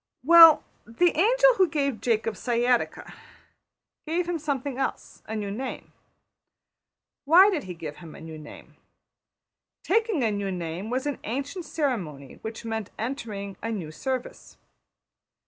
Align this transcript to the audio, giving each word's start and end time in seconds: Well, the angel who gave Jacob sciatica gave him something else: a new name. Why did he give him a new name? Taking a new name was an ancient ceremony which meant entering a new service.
Well, 0.23 0.63
the 0.87 1.15
angel 1.15 1.49
who 1.57 1.67
gave 1.67 2.01
Jacob 2.01 2.35
sciatica 2.35 3.13
gave 4.07 4.27
him 4.27 4.39
something 4.39 4.79
else: 4.79 5.21
a 5.27 5.35
new 5.35 5.51
name. 5.51 5.91
Why 7.25 7.51
did 7.51 7.65
he 7.65 7.75
give 7.75 7.97
him 7.97 8.15
a 8.15 8.19
new 8.19 8.39
name? 8.39 8.77
Taking 9.83 10.23
a 10.23 10.31
new 10.31 10.51
name 10.51 10.89
was 10.89 11.05
an 11.05 11.19
ancient 11.23 11.65
ceremony 11.65 12.39
which 12.41 12.65
meant 12.65 12.89
entering 12.97 13.57
a 13.61 13.69
new 13.71 13.91
service. 13.91 14.57